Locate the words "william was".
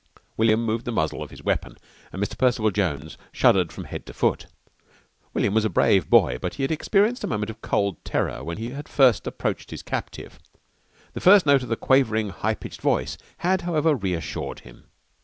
5.31-5.63